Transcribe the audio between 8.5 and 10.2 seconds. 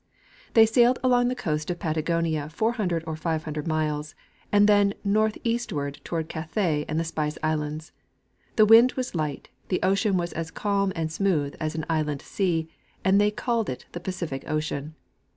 The wind was light, the ocean